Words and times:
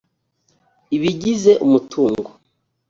ibigize 0.95 1.51
umutungo 1.65 2.29